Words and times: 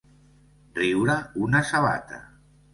Riure 0.79 1.19
una 1.45 1.63
sabata. 1.73 2.23